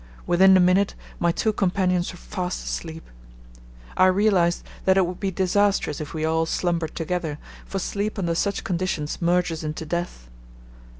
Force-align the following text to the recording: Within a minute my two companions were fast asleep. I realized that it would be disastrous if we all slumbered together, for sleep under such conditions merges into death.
Within 0.25 0.57
a 0.57 0.59
minute 0.59 0.95
my 1.19 1.31
two 1.31 1.53
companions 1.53 2.11
were 2.11 2.17
fast 2.17 2.63
asleep. 2.65 3.07
I 3.95 4.07
realized 4.07 4.63
that 4.85 4.97
it 4.97 5.05
would 5.05 5.19
be 5.19 5.29
disastrous 5.29 6.01
if 6.01 6.11
we 6.15 6.25
all 6.25 6.47
slumbered 6.47 6.95
together, 6.95 7.37
for 7.67 7.77
sleep 7.77 8.17
under 8.17 8.33
such 8.33 8.63
conditions 8.63 9.21
merges 9.21 9.63
into 9.63 9.85
death. 9.85 10.27